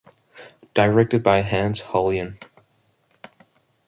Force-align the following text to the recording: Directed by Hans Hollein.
Directed 0.73 1.21
by 1.21 1.43
Hans 1.43 1.81
Hollein. 1.81 2.39